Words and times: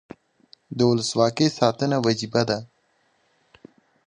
د 0.77 0.79
ولسواکۍ 0.91 1.47
ساتنه 1.59 1.97
وجیبه 2.05 2.41
ده 2.49 2.59